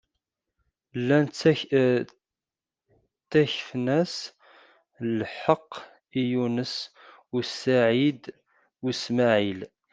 Llan 0.99 1.25
ttakfen-as 3.27 4.15
lḥeqq 5.17 5.71
i 6.19 6.21
Yunes 6.31 6.75
u 7.37 7.39
Saɛid 7.59 8.23
u 8.87 8.89
Smaɛil. 9.01 9.59